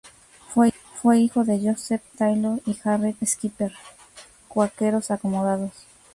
[0.99, 3.71] Fue hijo de Joseph Tylor y Harriet Skipper,
[4.47, 5.73] cuáqueros acomodados.